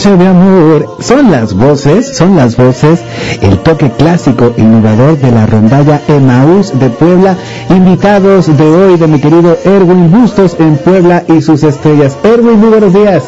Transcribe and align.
noche 0.08 0.24
de 0.24 0.28
amor. 0.28 0.98
Son 1.00 1.32
las 1.32 1.54
voces, 1.54 2.16
son 2.18 2.36
las 2.36 2.56
voces, 2.56 3.00
el 3.42 3.60
toque 3.60 3.92
clásico 3.92 4.54
innovador 4.58 5.18
de 5.18 5.32
la 5.32 5.46
rondalla 5.46 6.02
Emaús 6.08 6.78
de 6.80 6.90
Puebla. 6.90 7.36
Invitados 7.70 8.58
de 8.58 8.64
hoy 8.64 8.98
de 8.98 9.08
mi 9.08 9.20
querido 9.20 9.58
Erwin 9.66 10.12
Bustos 10.12 10.56
en 10.60 10.78
Puebla 10.78 11.24
y 11.28 11.42
sus 11.42 11.64
estrellas. 11.64 12.18
Erwin, 12.23 12.59
muy 12.59 12.70
buenos 12.70 12.94
días. 12.94 13.23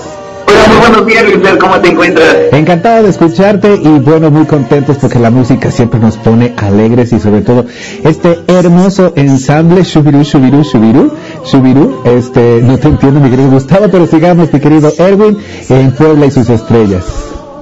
Hola, 0.48 0.68
muy 0.68 0.78
buenos 0.78 1.06
días, 1.06 1.24
Luis, 1.24 1.58
¿cómo 1.60 1.80
te 1.80 1.90
encuentras? 1.90 2.36
Encantado 2.52 3.04
de 3.04 3.10
escucharte 3.10 3.76
y 3.76 4.00
bueno, 4.00 4.32
muy 4.32 4.46
contentos 4.46 4.98
porque 4.98 5.20
la 5.20 5.30
música 5.30 5.70
siempre 5.70 6.00
nos 6.00 6.18
pone 6.18 6.56
alegres 6.58 7.14
y 7.14 7.20
sobre 7.20 7.42
todo 7.42 7.66
este 8.04 8.40
hermoso 8.48 9.14
ensamble 9.16 9.84
Shubiru, 9.84 10.24
Shubiru, 10.24 10.64
Shubiru, 10.64 11.14
Shubiru, 11.46 12.02
este, 12.06 12.62
no 12.62 12.78
te 12.78 12.88
entiendo 12.88 13.20
mi 13.20 13.30
querido 13.30 13.50
Gustavo, 13.52 13.86
pero 13.92 14.06
sigamos 14.08 14.52
mi 14.54 14.60
querido 14.60 14.92
Erwin 14.98 15.38
en 15.70 15.92
Puebla 15.94 16.26
y 16.26 16.32
sus 16.32 16.50
estrellas. 16.50 17.04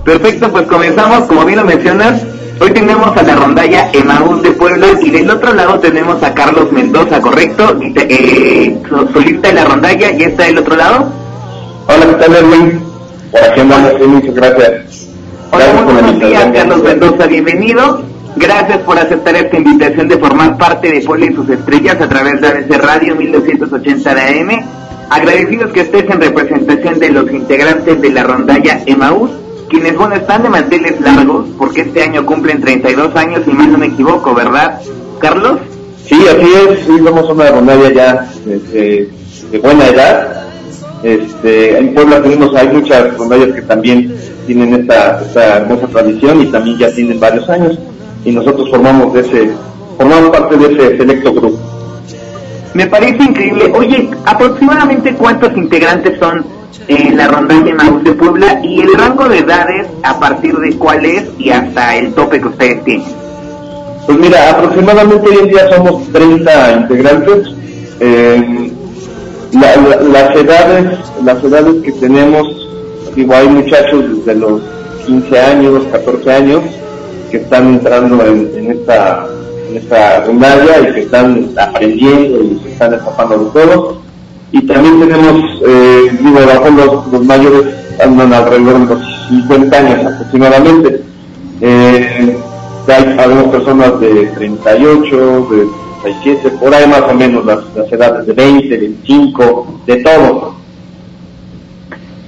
Perfecto, 0.03 0.49
pues 0.51 0.65
comenzamos, 0.67 1.21
como 1.27 1.45
bien 1.45 1.59
lo 1.59 1.65
mencionas, 1.65 2.21
hoy 2.61 2.71
tenemos 2.71 3.15
a 3.15 3.23
la 3.23 3.35
rondalla 3.35 3.89
Emaús 3.93 4.41
de 4.41 4.51
Puebla 4.51 4.87
y 5.01 5.09
del 5.09 5.29
otro 5.29 5.53
lado 5.53 5.79
tenemos 5.79 6.21
a 6.23 6.33
Carlos 6.33 6.71
Mendoza, 6.71 7.19
¿correcto? 7.21 7.77
Eh, 7.81 8.77
so- 8.89 9.07
solista 9.13 9.49
de 9.49 9.53
la 9.53 9.65
rondalla, 9.65 10.11
¿y 10.11 10.23
está 10.23 10.43
del 10.43 10.57
otro 10.59 10.75
lado? 10.75 11.05
Hola, 11.87 12.05
¿qué 12.07 12.13
tal, 12.25 12.35
Erwin? 12.35 12.81
Por 13.31 13.43
aquí 13.43 13.59
andamos, 13.61 13.91
sí, 13.99 14.07
muchas 14.07 14.33
gracias. 14.35 15.07
Hola, 15.51 15.65
Gracias 15.65 15.85
buenos 15.93 16.19
días. 16.19 16.45
Carlos 16.53 16.83
Mendoza, 16.83 17.27
bienvenido. 17.27 18.01
Gracias 18.35 18.79
por 18.79 18.97
aceptar 18.99 19.35
esta 19.35 19.57
invitación 19.57 20.07
de 20.07 20.17
formar 20.17 20.57
parte 20.57 20.91
de 20.91 21.01
Puebla 21.01 21.25
y 21.25 21.33
sus 21.33 21.49
estrellas 21.49 21.99
a 22.01 22.07
través 22.09 22.39
de 22.41 22.47
ABC 22.47 22.77
Radio 22.77 23.15
1280 23.15 24.15
de 24.15 24.21
AM. 24.21 24.65
Agradecidos 25.09 25.71
que 25.71 25.81
estés 25.81 26.03
en 26.09 26.21
representación 26.21 26.99
de 26.99 27.09
los 27.09 27.31
integrantes 27.31 28.01
de 28.01 28.09
la 28.09 28.23
rondalla 28.23 28.81
Emaús, 28.85 29.31
quienes, 29.69 29.95
bueno, 29.97 30.15
están 30.15 30.43
de 30.43 30.49
manteles 30.49 30.99
largos 30.99 31.47
porque 31.57 31.81
este 31.81 32.03
año 32.03 32.25
cumplen 32.25 32.61
32 32.61 33.15
años, 33.15 33.41
y 33.47 33.51
más 33.51 33.67
no 33.69 33.77
me 33.77 33.87
equivoco, 33.87 34.33
¿verdad, 34.33 34.81
Carlos? 35.19 35.59
Sí, 36.05 36.15
así 36.27 36.53
es, 36.53 36.79
sí, 36.85 36.97
somos 37.03 37.29
una 37.29 37.49
rondalla 37.51 37.91
ya 37.91 38.29
de 38.45 39.09
buena 39.61 39.87
edad. 39.87 40.47
Este, 41.03 41.77
en 41.77 41.93
Puebla 41.93 42.21
tenemos, 42.21 42.55
hay 42.55 42.67
muchas 42.69 43.17
rondallas 43.17 43.55
que 43.55 43.61
también 43.61 44.15
tienen 44.45 44.73
esta, 44.73 45.21
esta 45.21 45.57
hermosa 45.57 45.87
tradición 45.87 46.41
y 46.41 46.45
también 46.47 46.77
ya 46.77 46.91
tienen 46.91 47.19
varios 47.19 47.47
años. 47.49 47.77
Y 48.27 48.31
nosotros 48.33 48.69
formamos 48.69 49.13
de 49.13 49.21
ese, 49.21 49.51
formamos 49.97 50.29
parte 50.31 50.57
de 50.57 50.65
ese 50.73 50.97
selecto 50.97 51.31
grupo. 51.33 51.57
Me 52.73 52.85
parece 52.87 53.23
increíble. 53.23 53.71
Oye, 53.73 54.09
aproximadamente 54.25 55.13
cuántos 55.13 55.55
integrantes 55.55 56.19
son 56.19 56.45
en 56.89 57.15
la 57.15 57.29
rondalla 57.29 57.71
Emaús 57.71 58.03
de 58.03 58.11
Puebla 58.11 58.59
y 58.63 58.81
el 58.81 58.93
rango 58.95 59.29
de 59.29 59.39
edades 59.39 59.87
a 60.03 60.19
partir 60.19 60.53
de 60.57 60.75
cuál 60.77 61.05
es 61.05 61.23
y 61.39 61.51
hasta 61.51 61.95
el 61.95 62.13
tope 62.13 62.41
que 62.41 62.47
ustedes 62.49 62.83
tienen. 62.83 63.07
Pues 64.05 64.19
mira, 64.19 64.51
aproximadamente 64.51 65.29
hoy 65.29 65.37
en 65.43 65.47
día 65.47 65.69
somos 65.73 66.05
30 66.11 66.71
integrantes. 66.81 67.47
Eh, 68.01 68.71
la- 69.53 69.75
la- 69.77 70.01
las 70.01 70.35
edades, 70.35 70.97
las 71.23 71.41
edades 71.45 71.81
que 71.81 71.93
tenemos, 71.93 72.45
digo, 73.15 73.33
hay 73.33 73.47
muchachos 73.47 74.03
desde 74.25 74.35
los 74.37 74.61
15 75.05 75.39
años, 75.39 75.83
14 75.93 76.29
años, 76.31 76.61
que 77.29 77.37
están 77.37 77.67
entrando 77.75 78.25
en, 78.25 78.71
esta 78.71 79.27
en 79.69 79.77
esta 79.77 80.23
y 80.27 80.93
que 80.93 81.01
están 81.01 81.49
aprendiendo 81.57 82.43
y 82.43 82.59
se 82.63 82.71
están 82.71 82.93
escapando 82.93 83.45
de 83.45 83.51
todo. 83.51 84.01
Y 84.51 84.65
también 84.65 84.99
tenemos, 84.99 85.61
eh, 85.67 86.09
digo, 86.21 86.39
los, 87.11 87.25
mayores 87.25 87.75
andan 88.01 88.33
alrededor 88.33 88.87
de 88.87 88.95
los 88.95 89.27
50 89.29 89.77
años 89.77 90.13
aproximadamente. 90.13 91.01
Eh, 91.61 92.37
hay 92.87 93.19
algunas 93.19 93.47
personas 93.47 93.99
de 93.99 94.27
38, 94.27 95.47
de 95.51 95.67
37, 96.03 96.49
por 96.57 96.73
ahí 96.73 96.87
más 96.87 97.01
o 97.01 97.13
menos 97.13 97.45
las, 97.45 97.59
las 97.75 97.91
edades 97.91 98.25
de 98.27 98.33
20, 98.33 98.77
25, 98.77 99.81
de 99.85 99.95
todo. 99.97 100.66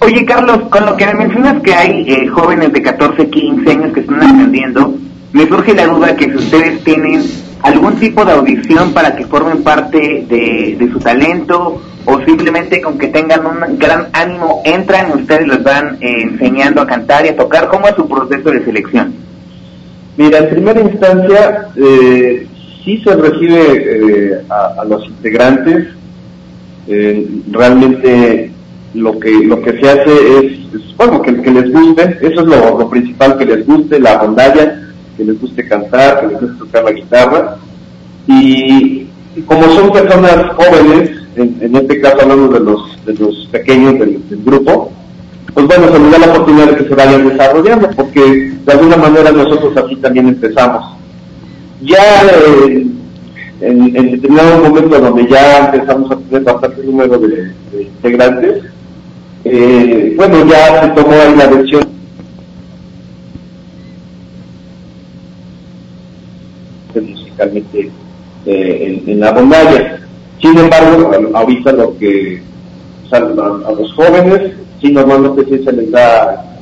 Oye, 0.02 0.26
Carlos, 0.26 0.62
con 0.70 0.86
lo 0.86 0.96
que 0.96 1.06
me 1.08 1.14
mencionas 1.14 1.62
que 1.62 1.74
hay 1.74 2.06
eh, 2.08 2.28
jóvenes 2.28 2.72
de 2.72 2.82
14, 2.82 3.30
15 3.30 3.70
años 3.70 3.94
que 3.94 4.00
están 4.00 4.24
aprendiendo, 4.24 4.96
me 5.34 5.48
surge 5.48 5.74
la 5.74 5.88
duda 5.88 6.16
que 6.16 6.26
si 6.26 6.36
ustedes 6.36 6.84
tienen 6.84 7.22
algún 7.64 7.96
tipo 7.96 8.24
de 8.24 8.32
audición 8.32 8.94
para 8.94 9.16
que 9.16 9.26
formen 9.26 9.62
parte 9.62 10.26
de, 10.30 10.90
su 10.92 11.00
talento 11.00 11.82
o 12.06 12.20
simplemente 12.22 12.82
con 12.82 12.98
que 12.98 13.08
tengan 13.08 13.46
un 13.46 13.78
gran 13.78 14.08
ánimo, 14.14 14.62
entran 14.64 15.10
y 15.10 15.22
ustedes 15.22 15.48
les 15.48 15.64
van 15.64 15.98
eh, 16.00 16.22
enseñando 16.22 16.82
a 16.82 16.88
cantar 16.88 17.26
y 17.26 17.30
a 17.30 17.36
tocar. 17.36 17.68
¿Cómo 17.68 17.88
es 17.88 17.96
su 17.96 18.08
proceso 18.08 18.52
de 18.52 18.64
selección? 18.64 19.14
Mira, 20.16 20.40
en 20.40 20.50
primera 20.50 20.80
instancia, 20.80 21.68
eh, 21.76 22.48
sí 22.86 23.02
se 23.04 23.16
recibe 23.16 23.62
eh, 23.74 24.42
a, 24.50 24.82
a 24.82 24.86
los 24.86 25.06
integrantes. 25.06 25.88
Eh, 26.88 27.28
realmente 27.52 28.52
lo 28.94 29.20
que 29.20 29.32
lo 29.32 29.62
que 29.62 29.80
se 29.80 29.90
hace 29.90 30.40
es, 30.40 30.96
bueno, 30.98 31.22
que, 31.22 31.32
les 31.32 31.72
guste, 31.72 32.18
eso 32.22 32.42
es 32.42 32.48
lo, 32.48 32.90
principal, 32.90 33.38
que 33.38 33.46
les 33.46 33.66
guste 33.66 34.00
la 34.00 34.20
rondalla, 34.20 34.82
que 35.16 35.24
les 35.24 35.40
guste 35.40 35.68
cantar, 35.68 36.22
que 36.22 36.28
les 36.28 36.42
guste 36.42 36.58
tocar 36.58 36.84
la 36.84 36.92
guitarra. 36.92 37.58
Y, 38.28 39.08
como 39.46 39.64
son 39.70 39.92
personas 39.92 40.54
jóvenes, 40.56 41.12
en, 41.36 41.58
en 41.62 41.76
este 41.76 42.02
caso 42.02 42.22
hablamos 42.22 42.52
de 42.54 42.60
los, 42.60 43.06
de 43.06 43.14
los 43.14 43.48
pequeños 43.52 44.00
del, 44.00 44.22
grupo, 44.44 44.92
pues 45.54 45.68
bueno, 45.68 45.92
se 45.92 46.00
nos 46.00 46.12
da 46.12 46.18
la 46.20 46.34
oportunidad 46.34 46.68
de 46.68 46.76
que 46.78 46.90
se 46.90 46.96
vayan 46.96 47.30
desarrollando, 47.30 47.90
porque 47.92 48.54
de 48.66 48.72
alguna 48.72 48.98
manera 48.98 49.32
nosotros 49.32 49.78
así 49.78 49.96
también 49.98 50.28
empezamos. 50.28 50.98
Ya 51.82 52.24
eh, 52.24 52.86
en, 53.62 53.96
en 53.96 54.12
determinado 54.12 54.64
momento 54.64 55.00
donde 55.00 55.28
ya 55.28 55.66
empezamos 55.66 56.12
a 56.12 56.18
tener 56.18 56.44
bastante 56.44 56.84
número 56.84 57.18
de 57.20 57.54
integrantes, 57.82 58.64
eh, 59.46 60.14
bueno, 60.16 60.46
ya 60.46 60.82
se 60.82 60.90
tomó 60.90 61.14
ahí 61.14 61.36
la 61.36 61.48
decisión 61.48 61.84
musicalmente 66.96 67.92
eh, 68.46 69.04
en, 69.06 69.20
la 69.20 69.32
rondalla. 69.32 70.00
Sin 70.42 70.58
embargo, 70.58 71.12
ahorita 71.34 71.72
lo 71.74 71.98
que 71.98 72.42
sea, 73.10 73.20
a, 73.20 73.72
los 73.72 73.94
jóvenes, 73.94 74.54
sí 74.82 74.92
normalmente 74.92 75.46
sí 75.46 75.64
se 75.64 75.72
les 75.72 75.92
da, 75.92 76.58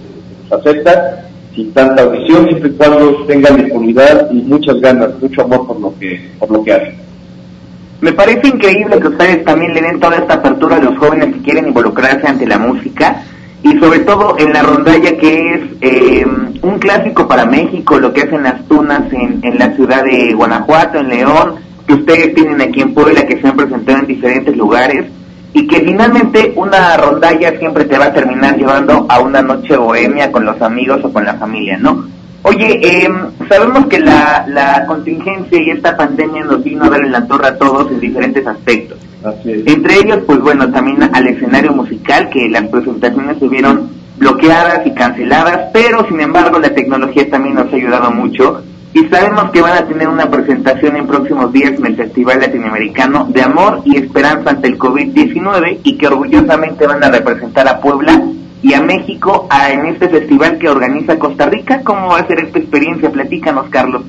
se 0.49 0.55
acepta, 0.55 1.25
sin 1.55 1.71
tanta 1.73 2.03
audición, 2.03 2.47
siempre 2.47 2.69
y 2.69 2.73
cuando 2.73 3.25
tengan 3.25 3.57
disponibilidad 3.57 4.31
y 4.31 4.41
muchas 4.41 4.79
ganas, 4.81 5.09
mucho 5.21 5.41
amor 5.43 5.67
por 5.67 5.79
lo 5.79 5.93
que, 5.99 6.29
por 6.39 6.51
lo 6.51 6.63
que 6.63 6.73
hacen. 6.73 7.06
Me 7.99 8.13
parece 8.13 8.47
increíble 8.47 8.99
que 8.99 9.07
ustedes 9.07 9.43
también 9.43 9.73
le 9.73 9.81
den 9.81 9.99
toda 9.99 10.17
esta 10.17 10.35
apertura 10.35 10.75
a 10.75 10.81
los 10.81 10.97
jóvenes 10.99 11.33
que 11.33 11.41
quieren 11.41 11.67
involucrarse 11.67 12.27
ante 12.27 12.45
la 12.45 12.59
música 12.59 13.23
y 13.63 13.77
sobre 13.79 13.99
todo 13.99 14.37
en 14.37 14.53
la 14.53 14.61
rondalla 14.61 15.17
que 15.17 15.53
es 15.53 15.61
eh, 15.81 16.25
un 16.61 16.79
clásico 16.79 17.27
para 17.27 17.45
México, 17.45 17.99
lo 17.99 18.13
que 18.13 18.21
hacen 18.21 18.43
las 18.43 18.63
tunas 18.67 19.11
en, 19.11 19.39
en 19.41 19.57
la 19.57 19.75
ciudad 19.75 20.03
de 20.03 20.33
Guanajuato, 20.33 20.99
en 20.99 21.09
León, 21.09 21.55
que 21.87 21.95
ustedes 21.95 22.35
tienen 22.35 22.61
aquí 22.61 22.81
en 22.81 22.93
Puebla, 22.93 23.25
que 23.25 23.41
se 23.41 23.47
han 23.47 23.57
presentado 23.57 23.99
en 23.99 24.07
diferentes 24.07 24.55
lugares 24.55 25.05
y 25.53 25.65
que 25.65 25.79
finalmente 25.79 26.53
una 26.55 26.97
rondalla 26.97 27.57
siempre 27.57 27.85
te 27.85 27.97
va 27.97 28.05
a 28.05 28.13
terminar 28.13 28.55
llevando 28.57 29.07
a 29.09 29.19
una 29.19 29.41
noche 29.41 29.75
bohemia 29.75 30.31
con 30.31 30.45
los 30.45 30.61
amigos 30.61 30.99
o 31.03 31.11
con 31.11 31.25
la 31.25 31.33
familia, 31.33 31.77
¿no? 31.77 32.05
Oye, 32.47 32.79
eh, 32.81 33.09
sabemos 33.49 33.87
que 33.87 33.99
la, 33.99 34.45
la 34.47 34.85
contingencia 34.85 35.61
y 35.61 35.69
esta 35.71 35.97
pandemia 35.97 36.45
nos 36.45 36.63
vino 36.63 36.85
a 36.85 36.89
dar 36.89 37.01
en 37.01 37.11
la 37.11 37.27
torre 37.27 37.47
a 37.47 37.57
todos 37.57 37.91
en 37.91 37.99
diferentes 37.99 38.47
aspectos. 38.47 38.97
Entre 39.43 39.95
ellos, 39.95 40.19
pues 40.25 40.39
bueno, 40.39 40.71
también 40.71 41.03
al 41.03 41.27
escenario 41.27 41.73
musical, 41.73 42.29
que 42.29 42.47
las 42.47 42.63
presentaciones 42.67 43.33
estuvieron 43.33 43.89
bloqueadas 44.17 44.87
y 44.87 44.91
canceladas, 44.91 45.71
pero 45.73 46.07
sin 46.07 46.21
embargo 46.21 46.57
la 46.59 46.73
tecnología 46.73 47.29
también 47.29 47.55
nos 47.55 47.71
ha 47.71 47.75
ayudado 47.75 48.11
mucho. 48.11 48.63
Y 48.93 49.05
sabemos 49.09 49.51
que 49.51 49.61
van 49.61 49.77
a 49.77 49.85
tener 49.85 50.07
una 50.07 50.31
presentación 50.31 50.95
en 50.95 51.05
próximos 51.05 51.51
días 51.51 51.73
en 51.73 51.85
el 51.85 51.97
Festival 51.97 52.39
Latinoamericano 52.39 53.27
de 53.29 53.41
Amor 53.41 53.81
y 53.83 53.97
Esperanza 53.97 54.51
ante 54.51 54.69
el 54.69 54.79
COVID-19 54.79 55.79
y 55.83 55.97
que 55.97 56.07
orgullosamente 56.07 56.87
van 56.87 57.03
a 57.03 57.11
representar 57.11 57.67
a 57.67 57.81
Puebla 57.81 58.21
y 58.61 58.73
a 58.73 58.81
México 58.81 59.47
a, 59.49 59.71
en 59.71 59.85
este 59.87 60.09
festival 60.09 60.57
que 60.57 60.69
organiza 60.69 61.19
Costa 61.19 61.47
Rica. 61.47 61.81
¿Cómo 61.83 62.07
va 62.09 62.19
a 62.19 62.27
ser 62.27 62.39
esta 62.39 62.59
experiencia? 62.59 63.11
Platícanos, 63.11 63.67
Carlos. 63.69 64.03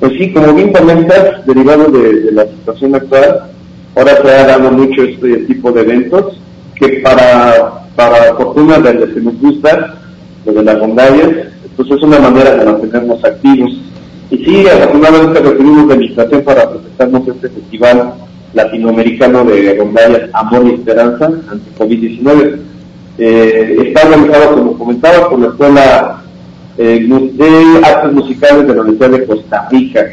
Pues 0.00 0.12
sí, 0.18 0.32
como 0.32 0.52
bien 0.52 0.72
comentas, 0.72 1.46
derivado 1.46 1.84
de, 1.90 2.32
la 2.32 2.44
situación 2.44 2.94
actual, 2.94 3.50
ahora 3.94 4.16
se 4.20 4.30
ha 4.30 4.46
dado 4.46 4.72
mucho 4.72 5.02
este 5.02 5.36
tipo 5.44 5.70
de 5.70 5.82
eventos 5.82 6.40
que 6.74 7.00
para, 7.04 7.86
para 7.94 8.34
fortuna 8.34 8.78
de 8.78 8.94
los 8.94 9.10
que 9.10 9.20
nos 9.20 9.38
gusta, 9.40 9.94
de 10.44 10.62
las 10.62 10.78
rondallas, 10.78 11.46
pues 11.76 11.88
es 11.88 12.02
una 12.02 12.18
manera 12.18 12.56
de 12.56 12.64
mantenernos 12.64 13.24
activos. 13.24 13.70
Y 14.30 14.38
sí, 14.38 14.66
afortunadamente 14.66 15.40
recibimos 15.40 15.86
la 15.86 15.94
invitación 15.94 16.42
para 16.42 16.68
presentarnos 16.68 17.28
este 17.28 17.48
festival 17.50 18.14
latinoamericano 18.54 19.44
de 19.44 19.76
rondallas 19.78 20.30
Amor 20.32 20.66
y 20.66 20.74
Esperanza 20.74 21.26
ante 21.26 21.70
COVID-19. 21.78 22.71
Eh, 23.18 23.76
está 23.86 24.08
organizado, 24.08 24.56
como 24.56 24.78
comentaba, 24.78 25.28
por 25.28 25.38
la 25.38 25.48
Escuela 25.48 26.22
eh, 26.78 27.06
de 27.06 27.86
Artes 27.86 28.12
Musicales 28.12 28.66
de 28.66 28.74
la 28.74 28.82
Universidad 28.82 29.18
de 29.18 29.26
Costa 29.26 29.68
Rica. 29.70 30.06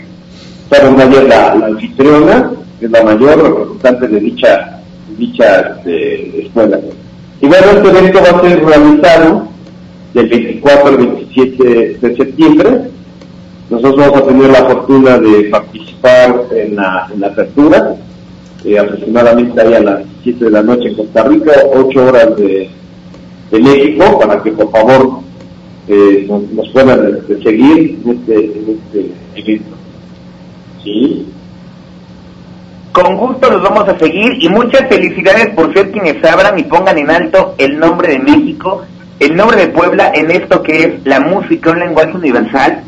Esta 0.63 0.85
rondalla 0.85 1.21
es 1.21 1.27
la, 1.27 1.55
la 1.55 1.65
anfitriona, 1.67 2.51
es 2.81 2.91
la 2.91 3.03
mayor 3.03 3.43
representante 3.43 4.07
de 4.07 4.19
dicha, 4.19 4.81
dicha 5.17 5.59
este, 5.77 6.45
escuela. 6.45 6.79
Y 7.41 7.47
bueno, 7.47 7.65
este 7.71 7.89
evento 7.89 8.19
va 8.21 8.37
a 8.37 8.41
ser 8.41 8.65
realizado 8.65 9.47
del 10.13 10.27
24 10.27 10.87
al 10.87 10.97
27 10.97 11.97
de 12.01 12.15
septiembre. 12.17 12.81
Nosotros 13.69 13.97
vamos 13.97 14.21
a 14.21 14.25
tener 14.25 14.49
la 14.49 14.65
fortuna 14.65 15.17
de 15.19 15.43
participar 15.45 16.41
en 16.51 16.75
la, 16.75 17.07
en 17.13 17.21
la 17.21 17.27
apertura, 17.27 17.95
eh, 18.65 18.77
aproximadamente 18.77 19.61
ahí 19.61 19.73
a 19.73 19.79
las 19.79 20.01
7 20.23 20.45
de 20.45 20.51
la 20.51 20.63
noche 20.63 20.89
en 20.89 20.95
Costa 20.95 21.23
Rica, 21.23 21.51
8 21.73 22.05
horas 22.05 22.35
de, 22.35 22.69
de 23.51 23.59
México, 23.59 24.19
para 24.19 24.41
que 24.41 24.51
por 24.51 24.71
favor 24.71 25.19
eh, 25.87 26.27
nos, 26.29 26.69
puedan 26.69 27.19
seguir 27.43 27.99
en 28.05 28.11
este, 28.11 28.35
en 28.35 28.79
este 28.85 29.11
evento. 29.35 29.75
¿Sí? 30.83 31.25
Con 32.91 33.17
gusto 33.17 33.49
los 33.49 33.61
vamos 33.61 33.87
a 33.87 33.97
seguir 33.97 34.37
y 34.39 34.49
muchas 34.49 34.87
felicidades 34.89 35.49
por 35.55 35.73
ser 35.73 35.91
quienes 35.91 36.23
abran 36.23 36.57
y 36.59 36.63
pongan 36.63 36.97
en 36.97 37.09
alto 37.09 37.55
el 37.57 37.79
nombre 37.79 38.09
de 38.09 38.19
México, 38.19 38.83
el 39.19 39.35
nombre 39.35 39.57
de 39.57 39.67
Puebla 39.67 40.11
en 40.13 40.31
esto 40.31 40.61
que 40.63 40.83
es 40.83 41.05
la 41.05 41.19
música, 41.19 41.71
un 41.71 41.79
lenguaje 41.79 42.13
universal, 42.13 42.83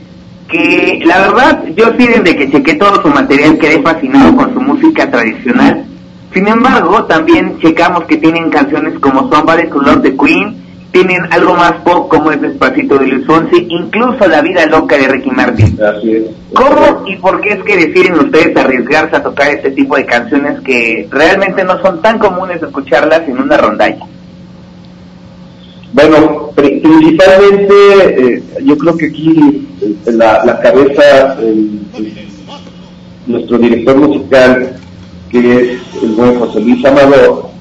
que 0.50 1.00
la 1.06 1.20
verdad 1.20 1.64
yo 1.76 1.86
sí 1.98 2.08
desde 2.08 2.36
que 2.36 2.52
chequé 2.52 2.76
todo 2.76 3.02
su 3.02 3.08
material 3.10 3.58
quedé 3.58 3.82
fascinado 3.82 4.36
con 4.36 4.54
su 4.54 4.62
música 4.62 5.10
tradicional. 5.10 5.86
Sin 6.34 6.48
embargo, 6.48 7.04
también 7.06 7.60
checamos 7.60 8.06
que 8.06 8.18
tienen 8.18 8.50
canciones 8.50 8.98
como 9.00 9.30
Somebody 9.30 9.68
to 9.68 9.82
Love 9.82 10.02
the 10.02 10.16
Queen, 10.16 10.56
tienen 10.92 11.22
algo 11.32 11.56
más 11.56 11.74
pop 11.84 12.10
como 12.10 12.32
es 12.32 12.42
Despacito 12.42 12.98
de 12.98 13.08
Luis 13.08 13.26
Fonsi, 13.26 13.68
incluso 13.70 14.28
La 14.28 14.42
Vida 14.42 14.66
Loca 14.66 14.98
de 14.98 15.08
Ricky 15.08 15.32
Martin. 15.32 15.78
Así 15.82 16.16
es. 16.16 16.24
¿Cómo 16.54 17.04
y 17.06 17.16
por 17.18 17.42
qué 17.42 17.54
es 17.54 17.64
que 17.64 17.78
deciden 17.78 18.14
ustedes 18.14 18.56
arriesgarse 18.56 19.16
a 19.16 19.24
tocar 19.24 19.50
este 19.50 19.72
tipo 19.72 19.96
de 19.96 20.06
canciones 20.06 20.60
que 20.62 21.08
realmente 21.10 21.64
no 21.64 21.82
son 21.82 22.02
tan 22.02 22.20
comunes 22.20 22.62
escucharlas 22.62 23.28
en 23.28 23.40
una 23.40 23.58
rondalla? 23.58 24.06
Bueno, 25.94 26.52
principalmente 26.56 27.74
eh, 27.76 28.44
yo 28.64 28.78
creo 28.78 28.96
que 28.96 29.08
aquí 29.08 29.68
eh, 29.82 30.12
la, 30.14 30.46
la 30.46 30.60
cabeza, 30.60 31.38
nuestro 33.28 33.58
director 33.58 33.98
musical, 33.98 34.76
que 35.32 35.74
es 35.74 36.04
el 36.04 36.10
buen 36.12 36.40
José 36.40 36.60
Luis 36.60 36.84
Amador, 36.86 37.52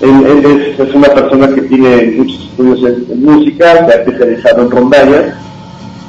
él, 0.00 0.76
es, 0.78 0.94
una 0.94 1.08
persona 1.08 1.48
que 1.54 1.62
tiene 1.62 2.14
muchos 2.16 2.40
estudios 2.40 2.92
en, 3.10 3.24
música, 3.24 3.86
se 3.86 3.92
ha 3.92 4.02
especializado 4.02 4.62
en 4.62 4.70
rondallas, 4.70 5.34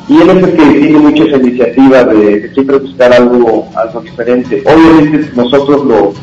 y 0.08 0.22
él 0.22 0.30
es 0.30 0.44
el 0.44 0.52
que 0.54 0.80
tiene 0.80 1.00
muchas 1.00 1.28
iniciativas 1.42 2.08
de, 2.08 2.40
de 2.40 2.54
siempre 2.54 2.80
buscar 2.80 3.14
algo, 3.14 3.68
algo 3.76 4.02
diferente. 4.02 4.64
Obviamente 4.66 5.30
nosotros 5.36 5.86
lo, 5.86 6.14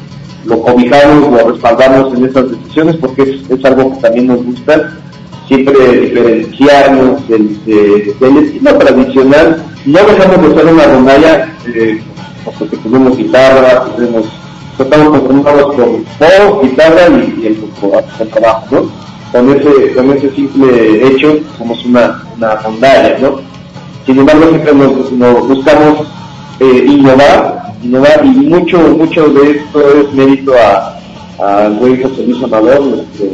lo 0.44 0.62
cobijamos, 0.62 1.30
lo 1.30 1.50
respaldamos 1.50 2.14
en 2.14 2.24
estas 2.24 2.50
decisiones 2.50 2.96
porque 2.96 3.22
es, 3.22 3.50
es 3.50 3.64
algo 3.64 3.92
que 3.92 4.00
también 4.00 4.26
nos 4.26 4.44
gusta, 4.44 4.94
siempre 5.46 6.00
diferenciarnos 6.00 7.28
del, 7.28 7.64
de, 7.64 8.14
del 8.20 8.36
estilo 8.44 8.78
tradicional. 8.78 9.62
No 9.86 9.98
dejamos 10.00 10.42
de 10.42 10.54
hacer 10.54 10.72
una 10.72 10.84
rondalla 10.84 11.52
eh, 11.66 12.00
porque 12.58 12.76
tenemos 12.76 13.16
guitarra, 13.16 13.86
tenemos 13.96 14.26
estamos 14.78 15.18
conformados 15.18 15.74
con 15.74 16.04
voz, 16.18 16.62
guitarra 16.62 17.08
y, 17.08 17.40
y 17.42 17.46
el 18.20 18.28
trabajo, 18.28 18.66
¿no? 18.70 19.08
Con 19.32 19.50
ese, 19.50 19.94
con 19.94 20.10
ese 20.16 20.30
simple 20.30 21.06
hecho 21.06 21.38
somos 21.58 21.84
una, 21.84 22.22
una 22.36 22.58
¿no? 23.20 23.40
Sin 24.06 24.18
embargo, 24.18 24.48
siempre 24.48 24.74
nos, 24.74 25.12
nos 25.12 25.48
buscamos 25.48 26.08
eh, 26.60 26.84
innovar, 26.88 27.74
innovar 27.82 28.24
y 28.24 28.28
mucho, 28.28 28.78
mucho 28.78 29.28
de 29.28 29.50
esto 29.50 29.80
es 30.00 30.12
mérito 30.14 30.52
a, 30.54 30.98
a 31.38 31.68
güey 31.68 32.02
José 32.02 32.24
Luis 32.26 32.42
Amador, 32.42 32.80
nuestro 32.80 33.26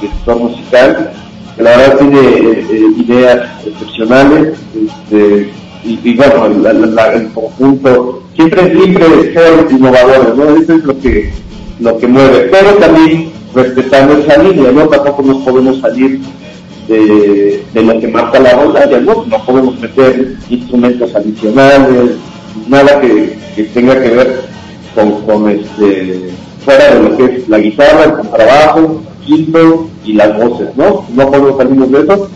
director 0.00 0.36
musical, 0.36 1.12
que 1.56 1.62
la 1.62 1.76
verdad 1.76 1.98
tiene 1.98 2.18
eh, 2.18 2.66
eh, 2.70 2.86
ideas 2.98 3.66
excepcionales, 3.66 4.58
este, 4.74 5.52
y, 5.84 6.00
y, 6.02 6.16
bueno, 6.16 6.48
la, 6.62 6.72
la, 6.72 7.12
el 7.12 7.28
conjunto, 7.32 8.22
siempre, 8.34 8.72
siempre 8.72 9.32
ser 9.32 9.66
innovadores, 9.70 10.34
¿no? 10.36 10.56
Eso 10.56 10.74
es 10.74 10.84
lo 10.84 10.98
que, 10.98 11.32
lo 11.80 11.98
que 11.98 12.06
mueve, 12.06 12.48
pero 12.50 12.74
también 12.74 13.30
respetando 13.54 14.18
esa 14.18 14.42
línea, 14.42 14.72
¿no? 14.72 14.88
Tampoco 14.88 15.22
nos 15.22 15.42
podemos 15.42 15.80
salir 15.80 16.20
de, 16.88 17.64
de 17.72 17.82
lo 17.82 18.00
que 18.00 18.08
marca 18.08 18.38
la 18.38 18.52
rondalla, 18.52 19.00
¿no? 19.00 19.24
No 19.26 19.44
podemos 19.44 19.78
meter 19.80 20.36
instrumentos 20.50 21.14
adicionales, 21.14 22.12
nada 22.68 23.00
que, 23.00 23.38
que 23.54 23.64
tenga 23.64 24.00
que 24.00 24.10
ver 24.10 24.40
con, 24.94 25.20
con, 25.22 25.50
este, 25.50 26.30
fuera 26.64 26.94
de 26.94 27.08
lo 27.08 27.16
que 27.16 27.24
es 27.24 27.48
la 27.48 27.58
guitarra, 27.58 28.04
el 28.04 28.12
contrabajo, 28.12 29.02
quinto 29.24 29.88
y 30.04 30.14
las 30.14 30.36
voces, 30.36 30.68
¿no? 30.76 31.04
No 31.14 31.30
podemos 31.30 31.56
salirnos 31.56 31.90
de 31.90 32.00
eso 32.00 32.28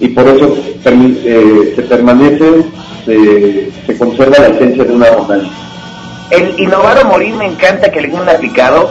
y 0.00 0.08
por 0.08 0.26
eso 0.28 0.56
eh, 0.84 1.72
se 1.74 1.82
permanece, 1.82 2.64
se, 3.04 3.70
se, 3.86 3.98
conserva 3.98 4.38
la 4.38 4.48
esencia 4.48 4.84
de 4.84 4.94
una 4.94 5.10
rondalla. 5.10 5.48
El 6.30 6.60
innovar 6.60 7.04
o 7.04 7.08
morir 7.08 7.34
me 7.34 7.46
encanta 7.46 7.90
que 7.90 8.00
le 8.00 8.08
hayan 8.08 8.28
aplicado 8.28 8.90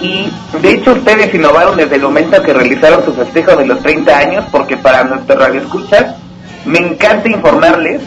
y 0.00 0.30
de 0.62 0.72
hecho 0.72 0.92
ustedes 0.92 1.32
innovaron 1.34 1.76
desde 1.76 1.96
el 1.96 2.02
momento 2.02 2.42
que 2.42 2.54
realizaron 2.54 3.04
su 3.04 3.12
festejo 3.12 3.54
de 3.56 3.66
los 3.66 3.80
30 3.80 4.16
años 4.16 4.44
porque 4.50 4.76
para 4.76 5.04
nuestro 5.04 5.38
radio 5.38 5.60
escuchas 5.60 6.14
me 6.64 6.78
encanta 6.78 7.28
informarles 7.28 8.00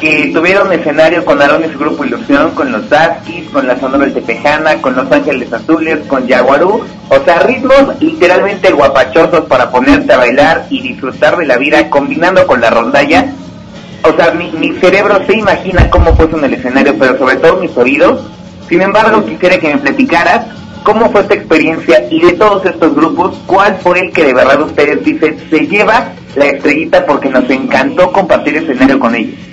que 0.00 0.30
tuvieron 0.32 0.72
escenario 0.72 1.24
con 1.24 1.40
Aaron 1.40 1.64
y 1.64 1.72
su 1.72 1.78
grupo 1.78 2.04
Ilusión, 2.04 2.52
con 2.52 2.72
los 2.72 2.88
Daskis, 2.88 3.48
con 3.50 3.66
la 3.66 3.78
Sonora 3.78 4.06
del 4.06 4.14
Tepejana, 4.14 4.80
con 4.80 4.96
Los 4.96 5.12
Ángeles 5.12 5.52
Azules, 5.52 5.98
con 6.06 6.26
Yaguarú, 6.26 6.82
o 7.08 7.24
sea, 7.24 7.40
ritmos 7.40 8.00
literalmente 8.00 8.72
guapachosos 8.72 9.44
para 9.46 9.70
ponerte 9.70 10.12
a 10.12 10.16
bailar 10.16 10.66
y 10.70 10.80
disfrutar 10.80 11.36
de 11.36 11.46
la 11.46 11.58
vida 11.58 11.90
combinando 11.90 12.46
con 12.46 12.60
la 12.60 12.70
rondalla. 12.70 13.26
O 14.02 14.16
sea, 14.16 14.32
mi, 14.32 14.50
mi 14.52 14.72
cerebro 14.80 15.20
se 15.26 15.36
imagina 15.36 15.90
cómo 15.90 16.16
fue 16.16 16.24
en 16.24 16.44
el 16.44 16.54
escenario, 16.54 16.96
pero 16.98 17.18
sobre 17.18 17.36
todo 17.36 17.60
mis 17.60 17.76
oídos. 17.76 18.22
Sin 18.68 18.80
embargo, 18.80 19.24
quisiera 19.26 19.58
que 19.58 19.74
me 19.74 19.80
platicaras 19.80 20.46
cómo 20.82 21.10
fue 21.10 21.20
esta 21.20 21.34
experiencia 21.34 22.06
y 22.10 22.22
de 22.22 22.32
todos 22.32 22.64
estos 22.64 22.94
grupos, 22.94 23.38
cuál 23.46 23.76
fue 23.82 24.00
el 24.00 24.12
que 24.12 24.24
de 24.24 24.34
verdad 24.34 24.62
ustedes 24.62 25.04
dicen 25.04 25.38
se 25.50 25.66
lleva 25.66 26.12
la 26.36 26.46
estrellita 26.46 27.04
porque 27.04 27.28
nos 27.28 27.48
encantó 27.50 28.10
compartir 28.12 28.56
escenario 28.56 28.98
con 28.98 29.14
ellos. 29.14 29.49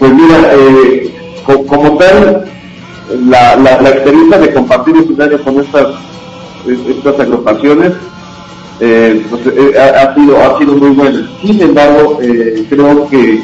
Pues 0.00 0.14
mira, 0.14 0.50
eh, 0.54 1.14
co 1.44 1.66
como 1.66 1.98
tal, 1.98 2.46
la, 3.28 3.54
la, 3.56 3.82
la, 3.82 3.90
experiencia 3.90 4.38
de 4.38 4.54
compartir 4.54 4.96
escenario 4.96 5.44
con 5.44 5.60
estas, 5.60 5.88
estas 6.88 7.20
agrupaciones 7.20 7.92
eh, 8.80 9.22
pues, 9.28 9.42
eh, 9.46 9.78
ha, 9.78 10.14
sido, 10.14 10.42
ha 10.42 10.58
sido 10.58 10.72
muy 10.72 10.90
buena. 10.92 11.30
Sin 11.42 11.60
embargo, 11.60 12.18
creo 12.70 13.08
que 13.08 13.42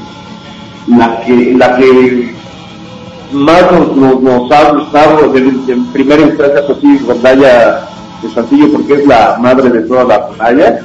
la 0.89 1.21
que, 1.21 1.55
la 1.59 1.77
que 1.77 2.35
más 3.33 3.65
nos, 3.95 4.51
ha 4.51 4.73
gustado 4.73 5.37
en 5.37 5.93
primera 5.93 6.23
instancia, 6.23 6.67
pues 6.67 6.79
sí, 6.81 6.99
Rondalla 7.07 7.87
de 8.23 8.31
Santillo, 8.35 8.73
porque 8.73 8.95
es 8.95 9.07
la 9.07 9.37
madre 9.39 9.69
de 9.69 9.81
todas 9.83 10.09
las 10.09 10.21
rondallas, 10.31 10.81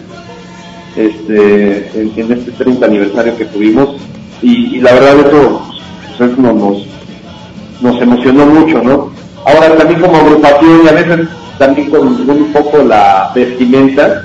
este, 0.97 1.91
en, 1.95 2.11
en 2.17 2.31
este 2.33 2.51
30 2.51 2.85
aniversario 2.85 3.37
que 3.37 3.45
tuvimos 3.45 3.95
y, 4.41 4.79
la 4.79 4.93
verdad 4.93 5.19
eso 5.19 5.61
pues, 6.17 6.37
nos, 6.37 6.87
nos 7.81 8.01
emocionó 8.01 8.45
mucho, 8.45 8.81
¿no? 8.81 9.11
Ahora 9.45 9.75
también 9.75 10.01
como 10.01 10.17
agrupación 10.17 10.81
y 10.85 10.87
a 10.87 10.91
veces 10.93 11.27
también 11.57 11.89
con 11.89 12.07
un 12.07 12.53
poco 12.53 12.77
la 12.83 13.31
vestimenta, 13.35 14.23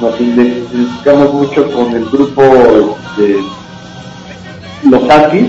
nos 0.00 0.20
identificamos 0.20 1.32
mucho 1.34 1.70
con 1.72 1.92
el 1.94 2.04
grupo 2.06 2.42
de 3.16 3.38
Los 4.88 5.08
Askis. 5.10 5.46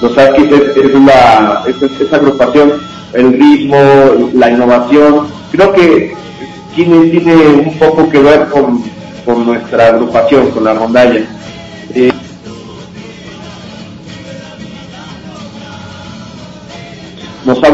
Los 0.00 0.16
Askis 0.18 0.46
es, 0.52 0.76
es 0.76 0.94
la, 1.04 1.62
es, 1.66 1.80
es- 1.82 2.00
esa 2.00 2.16
agrupación, 2.16 2.72
el 3.14 3.32
ritmo, 3.32 3.76
la 4.34 4.50
innovación, 4.50 5.26
creo 5.50 5.72
que 5.72 6.14
tiene, 6.74 7.08
tiene 7.10 7.34
un 7.66 7.78
poco 7.78 8.08
que 8.08 8.18
ver 8.20 8.48
con, 8.48 8.82
con 9.24 9.44
nuestra 9.46 9.88
agrupación, 9.88 10.50
con 10.50 10.64
la 10.64 10.74
rondalla. 10.74 11.20
Eh, 11.94 12.12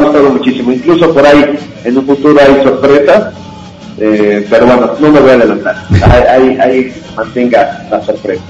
gustado 0.08 0.30
muchísimo. 0.30 0.72
Incluso 0.72 1.12
por 1.12 1.26
ahí 1.26 1.58
en 1.84 1.98
un 1.98 2.06
futuro 2.06 2.38
hay 2.40 2.62
sorpresas, 2.62 3.34
eh, 3.98 4.46
pero 4.48 4.66
bueno, 4.66 4.90
no 4.98 5.10
me 5.10 5.20
voy 5.20 5.30
a 5.30 5.34
adelantar. 5.34 5.76
Ahí, 6.02 6.22
ahí, 6.28 6.58
ahí 6.60 7.02
mantenga 7.16 7.86
la 7.90 8.00
sorpresa. 8.02 8.42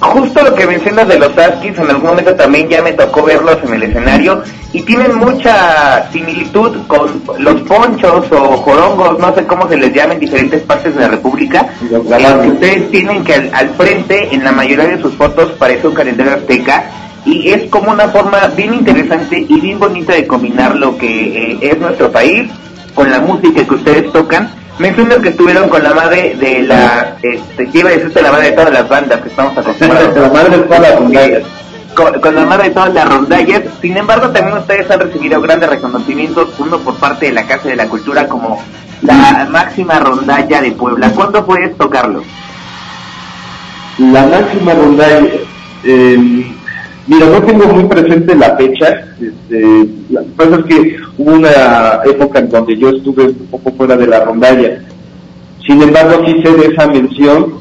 Justo 0.00 0.42
lo 0.44 0.54
que 0.54 0.64
mencionas 0.64 1.08
de 1.08 1.18
los 1.18 1.36
Askis, 1.36 1.76
en 1.76 1.90
algún 1.90 2.10
momento 2.10 2.32
también 2.36 2.68
ya 2.68 2.80
me 2.82 2.92
tocó 2.92 3.24
verlos 3.24 3.58
en 3.64 3.74
el 3.74 3.82
escenario 3.82 4.42
y 4.72 4.82
tienen 4.82 5.16
mucha 5.16 6.08
similitud 6.12 6.86
con 6.86 7.20
los 7.38 7.62
ponchos 7.62 8.30
o 8.30 8.56
jorongos, 8.58 9.18
no 9.18 9.34
sé 9.34 9.44
cómo 9.44 9.68
se 9.68 9.76
les 9.76 9.92
llama 9.92 10.14
en 10.14 10.20
diferentes 10.20 10.62
partes 10.62 10.94
de 10.94 11.00
la 11.00 11.08
República, 11.08 11.68
Los 11.90 12.06
que 12.06 12.48
ustedes 12.48 12.90
tienen 12.92 13.24
que 13.24 13.34
al, 13.34 13.50
al 13.52 13.70
frente, 13.70 14.32
en 14.32 14.44
la 14.44 14.52
mayoría 14.52 14.86
de 14.86 15.02
sus 15.02 15.14
fotos, 15.14 15.50
parece 15.58 15.88
un 15.88 15.94
calendario 15.94 16.34
azteca 16.34 17.07
y 17.24 17.50
es 17.50 17.68
como 17.70 17.90
una 17.90 18.08
forma 18.08 18.38
bien 18.56 18.74
interesante 18.74 19.44
y 19.48 19.60
bien 19.60 19.78
bonita 19.78 20.14
de 20.14 20.26
combinar 20.26 20.76
lo 20.76 20.96
que 20.96 21.52
eh, 21.52 21.58
es 21.60 21.78
nuestro 21.78 22.10
país 22.10 22.50
con 22.94 23.10
la 23.10 23.20
música 23.20 23.64
que 23.64 23.74
ustedes 23.74 24.12
tocan. 24.12 24.50
Mencionan 24.78 25.20
que 25.20 25.30
estuvieron 25.30 25.68
con 25.68 25.82
la 25.82 25.92
madre 25.92 26.36
de 26.36 26.62
la, 26.62 27.16
este, 27.22 27.68
que 27.68 27.78
iba 27.78 27.90
a 27.90 27.92
decirte 27.92 28.22
la 28.22 28.30
madre 28.30 28.50
de 28.50 28.56
todas 28.56 28.72
las 28.72 28.88
bandas 28.88 29.20
que 29.20 29.28
estamos 29.28 29.58
acostumbrados. 29.58 30.16
La 30.16 30.28
madre 30.28 30.56
de 30.56 30.62
todas 30.64 30.80
las 30.80 30.98
rondallas. 30.98 31.42
Con, 31.94 32.20
con 32.20 32.34
la 32.36 32.46
madre 32.46 32.68
de 32.68 32.74
todas 32.74 32.94
las 32.94 33.08
rondallas. 33.08 33.62
Sin 33.82 33.96
embargo, 33.96 34.30
también 34.30 34.56
ustedes 34.56 34.88
han 34.88 35.00
recibido 35.00 35.40
grandes 35.40 35.68
reconocimientos, 35.68 36.50
uno 36.58 36.78
por 36.78 36.94
parte 36.96 37.26
de 37.26 37.32
la 37.32 37.42
Casa 37.44 37.68
de 37.68 37.74
la 37.76 37.88
Cultura 37.88 38.28
como 38.28 38.62
la 39.02 39.48
máxima 39.50 39.98
rondalla 39.98 40.60
de 40.60 40.72
Puebla. 40.72 41.10
¿Cuándo 41.10 41.44
puedes 41.44 41.76
tocarlo? 41.76 42.22
La 43.98 44.26
máxima 44.26 44.74
rondalla, 44.74 45.26
eh, 45.82 46.37
mira, 47.08 47.26
no 47.26 47.42
tengo 47.42 47.66
muy 47.66 47.84
presente 47.84 48.34
la 48.34 48.56
fecha. 48.56 49.04
Este, 49.20 49.88
la 50.10 50.22
cosa 50.36 50.60
es 50.60 50.64
que 50.66 50.96
hubo 51.18 51.32
una 51.32 52.00
época 52.04 52.38
en 52.40 52.48
donde 52.50 52.76
yo 52.76 52.90
estuve 52.90 53.24
un 53.24 53.46
poco 53.50 53.72
fuera 53.72 53.96
de 53.96 54.06
la 54.06 54.24
rondalla. 54.24 54.80
Sin 55.66 55.82
embargo, 55.82 56.22
sí 56.24 56.40
sé 56.42 56.52
de 56.52 56.66
esa 56.72 56.86
mención 56.86 57.54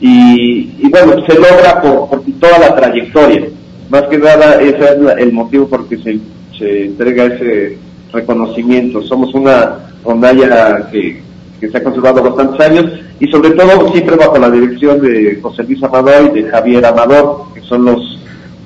y, 0.00 0.72
y 0.78 0.88
bueno, 0.90 1.14
se 1.26 1.34
logra 1.34 1.80
por, 1.82 2.22
toda 2.40 2.58
la 2.58 2.76
trayectoria. 2.76 3.46
Más 3.90 4.02
que 4.04 4.18
nada, 4.18 4.60
ese 4.60 4.78
es 4.92 4.98
la- 5.00 5.12
el 5.14 5.32
motivo 5.32 5.66
por 5.68 5.86
que 5.88 5.98
se, 5.98 6.18
se 6.58 6.86
entrega 6.86 7.24
ese 7.26 7.78
reconocimiento. 8.12 9.02
Somos 9.02 9.34
una 9.34 9.76
rondalla 10.04 10.88
que, 10.90 11.22
que 11.60 11.68
se 11.68 11.76
ha 11.76 11.82
conservado 11.84 12.22
bastantes 12.22 12.60
años 12.66 12.86
y 13.20 13.26
sobre 13.28 13.50
todo 13.50 13.90
siempre 13.92 14.16
bajo 14.16 14.38
la 14.38 14.50
dirección 14.50 15.00
de 15.00 15.38
José 15.42 15.62
Luis 15.64 15.82
Amador 15.82 16.30
y 16.34 16.42
de 16.42 16.50
Javier 16.50 16.84
Amador, 16.86 17.44
que 17.54 17.60
son 17.62 17.84
los, 17.84 18.18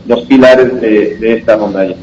los 0.08 0.22
pilares 0.22 0.80
de, 0.80 1.16
de 1.18 1.34
esta 1.34 1.56
rondalla. 1.56 1.94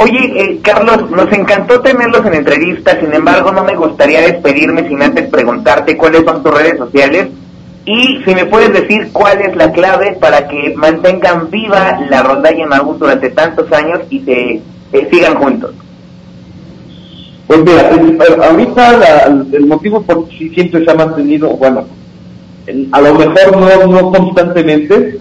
Oye, 0.00 0.18
eh, 0.42 0.60
Carlos, 0.62 1.10
nos 1.10 1.32
encantó 1.32 1.80
tenerlos 1.80 2.24
en 2.26 2.34
entrevista, 2.34 2.98
sin 3.00 3.12
embargo 3.12 3.50
no 3.52 3.64
me 3.64 3.74
gustaría 3.74 4.20
despedirme 4.20 4.86
sin 4.86 5.02
antes 5.02 5.28
preguntarte 5.28 5.96
cuáles 5.96 6.24
son 6.24 6.42
tus 6.42 6.54
redes 6.54 6.78
sociales 6.78 7.28
y 7.84 8.18
si 8.24 8.34
me 8.34 8.44
puedes 8.44 8.72
decir 8.72 9.08
cuál 9.12 9.40
es 9.40 9.56
la 9.56 9.72
clave 9.72 10.16
para 10.20 10.46
que 10.46 10.74
mantengan 10.76 11.50
viva 11.50 11.98
la 12.10 12.22
rondalla 12.22 12.66
Maús 12.66 12.98
durante 12.98 13.30
tantos 13.30 13.72
años 13.72 14.00
y 14.10 14.20
se 14.20 14.60
eh, 14.92 15.08
sigan 15.10 15.34
juntos. 15.36 15.74
Pues 17.48 17.60
mira, 17.60 17.90
el- 17.90 18.42
ahorita 18.42 18.92
la- 18.98 19.44
el 19.52 19.66
motivo 19.66 20.02
por 20.02 20.28
si 20.28 20.50
siempre 20.50 20.84
se 20.84 20.90
ha 20.90 20.94
mantenido, 20.94 21.48
bueno, 21.56 21.86
el- 22.66 22.88
a 22.92 23.00
lo 23.00 23.14
mejor 23.14 23.56
no, 23.56 23.86
no 23.86 24.10
constantemente, 24.12 25.18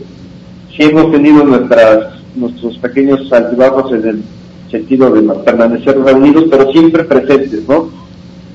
hemos 0.85 1.11
tenido 1.11 1.43
nuestras, 1.43 2.19
nuestros 2.35 2.77
pequeños 2.77 3.31
altibajos 3.31 3.91
en 3.93 4.07
el 4.07 4.23
sentido 4.69 5.11
de 5.11 5.21
permanecer 5.43 5.99
reunidos, 5.99 6.45
pero 6.49 6.71
siempre 6.71 7.03
presentes, 7.03 7.67
¿no? 7.67 7.89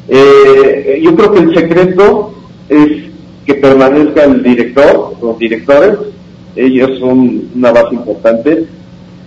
Eh, 0.08 1.00
yo 1.02 1.14
creo 1.14 1.32
que 1.32 1.40
el 1.40 1.54
secreto 1.54 2.34
es 2.68 3.04
que 3.46 3.54
permanezca 3.54 4.24
el 4.24 4.42
director, 4.42 5.14
los 5.22 5.38
directores, 5.38 5.98
ellos 6.54 6.98
son 6.98 7.48
una 7.54 7.72
base 7.72 7.94
importante, 7.94 8.66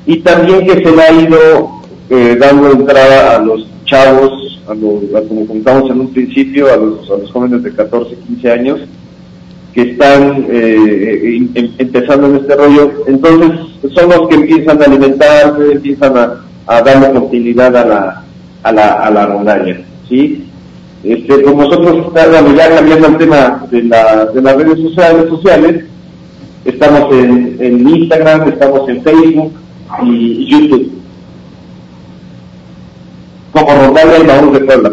y 0.05 0.19
también 0.19 0.65
que 0.65 0.83
se 0.83 0.95
le 0.95 1.01
ha 1.01 1.11
ido 1.11 1.71
eh, 2.09 2.37
dando 2.39 2.71
entrada 2.71 3.35
a 3.35 3.39
los 3.39 3.67
chavos, 3.85 4.61
a, 4.67 4.73
los, 4.73 5.03
como 5.27 5.47
contamos 5.47 5.89
en 5.89 6.01
un 6.01 6.13
principio, 6.13 6.71
a 6.71 6.77
los, 6.77 7.09
a 7.09 7.17
los 7.17 7.31
jóvenes 7.31 7.63
de 7.63 7.73
14, 7.73 8.15
15 8.15 8.51
años, 8.51 8.79
que 9.75 9.81
están 9.91 10.45
eh, 10.49 11.37
em- 11.37 11.49
em- 11.53 11.71
empezando 11.77 12.27
en 12.27 12.37
este 12.37 12.55
rollo. 12.55 12.93
Entonces, 13.07 13.59
son 13.93 14.09
los 14.09 14.29
que 14.29 14.35
empiezan 14.35 14.81
a 14.81 14.85
alimentarse, 14.85 15.73
empiezan 15.73 16.17
a, 16.17 16.41
a 16.65 16.81
darle 16.81 17.11
continuidad 17.19 17.75
a 17.75 17.85
la, 17.85 18.23
a 18.63 18.71
la, 18.71 18.93
a 18.93 19.11
la 19.11 19.25
rondalla, 19.25 19.77
¿sí? 20.07 20.45
Este, 21.03 21.43
como 21.43 21.63
nosotros, 21.63 22.11
bueno, 22.11 22.55
ya 22.55 22.75
cambiando 22.75 23.07
el 23.09 23.17
tema 23.17 23.67
de, 23.69 23.83
la, 23.83 24.25
de 24.25 24.41
las 24.41 24.55
redes 24.55 24.79
sociales, 24.79 25.29
sociales 25.29 25.85
estamos 26.63 27.13
en, 27.13 27.57
en 27.59 27.87
Instagram, 27.87 28.49
estamos 28.49 28.89
en 28.89 29.03
Facebook 29.03 29.53
y, 30.03 30.49
YouTube. 30.49 30.91
Como 33.51 33.71
Rondalla 33.71 34.17
y 34.19 34.23
Maús 34.23 34.53
de 34.53 34.59
Puebla. 34.61 34.91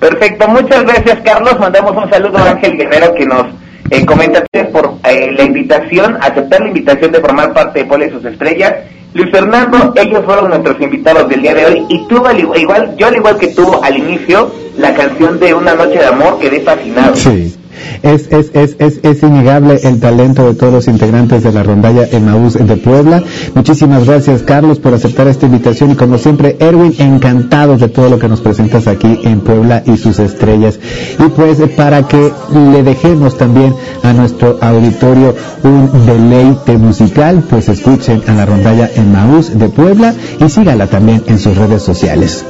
Perfecto, 0.00 0.48
muchas 0.48 0.82
gracias 0.84 1.20
Carlos, 1.24 1.58
mandamos 1.58 1.96
un 1.96 2.10
saludo 2.10 2.38
a 2.38 2.50
Ángel 2.50 2.76
Guerrero 2.76 3.14
que 3.14 3.26
nos 3.26 3.46
eh, 3.90 4.04
comenta 4.04 4.44
por 4.72 4.94
eh, 5.08 5.30
la 5.36 5.44
invitación, 5.44 6.18
aceptar 6.20 6.60
la 6.60 6.68
invitación 6.68 7.12
de 7.12 7.20
formar 7.20 7.52
parte 7.54 7.84
de 7.84 8.06
y 8.06 8.10
sus 8.10 8.24
estrellas. 8.24 8.74
Luis 9.14 9.30
Fernando, 9.30 9.94
ellos 9.96 10.22
fueron 10.26 10.48
nuestros 10.50 10.78
invitados 10.80 11.28
del 11.28 11.40
día 11.40 11.54
de 11.54 11.64
hoy 11.66 11.86
y 11.88 12.06
tú, 12.08 12.26
al 12.26 12.38
igual, 12.38 12.58
igual- 12.60 12.94
yo 12.98 13.06
al 13.06 13.16
igual 13.16 13.38
que 13.38 13.48
tú 13.48 13.80
al 13.82 13.96
inicio, 13.96 14.52
la 14.76 14.92
canción 14.92 15.38
de 15.38 15.54
Una 15.54 15.74
Noche 15.74 15.98
de 15.98 16.06
Amor 16.06 16.38
quedé 16.38 16.60
fascinado. 16.60 17.16
Sí. 17.16 17.56
Es, 18.02 18.28
es, 18.30 18.50
es, 18.54 18.76
es, 19.02 19.22
innegable 19.22 19.80
el 19.82 20.00
talento 20.00 20.46
de 20.46 20.54
todos 20.54 20.72
los 20.72 20.88
integrantes 20.88 21.42
de 21.42 21.52
la 21.52 21.62
rondalla 21.62 22.06
Emaús 22.10 22.54
de 22.54 22.76
Puebla. 22.76 23.22
Muchísimas 23.54 24.06
gracias, 24.06 24.42
Carlos, 24.42 24.78
por 24.78 24.94
aceptar 24.94 25.28
esta 25.28 25.46
invitación 25.46 25.90
y 25.90 25.94
como 25.96 26.18
siempre, 26.18 26.56
Erwin, 26.60 26.94
encantados 26.98 27.80
de 27.80 27.88
todo 27.88 28.08
lo 28.08 28.18
que 28.18 28.28
nos 28.28 28.40
presentas 28.40 28.86
aquí 28.86 29.20
en 29.24 29.40
Puebla 29.40 29.82
y 29.86 29.96
sus 29.96 30.18
estrellas. 30.18 30.78
Y 31.18 31.28
pues 31.30 31.58
para 31.76 32.06
que 32.06 32.32
le 32.72 32.82
dejemos 32.82 33.36
también 33.36 33.74
a 34.02 34.12
nuestro 34.12 34.58
auditorio 34.60 35.34
un 35.62 36.06
deleite 36.06 36.78
musical, 36.78 37.42
pues 37.48 37.68
escuchen 37.68 38.22
a 38.26 38.34
la 38.34 38.46
rondalla 38.46 38.90
Emaús 38.94 39.58
de 39.58 39.68
Puebla 39.68 40.14
y 40.40 40.48
sígala 40.48 40.86
también 40.86 41.22
en 41.26 41.38
sus 41.38 41.56
redes 41.56 41.82
sociales. 41.82 42.44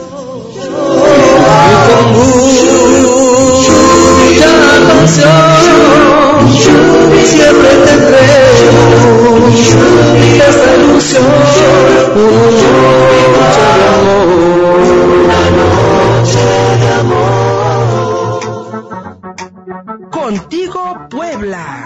Pasión, 5.07 6.51
siempre 7.25 7.71
tendré 7.87 8.27
esta 10.49 10.71
ilusión, 10.77 11.25
una 15.23 15.43
noche 15.59 16.47
de 16.81 16.89
amor. 17.01 17.31
Contigo 20.11 20.81
Puebla. 21.09 21.86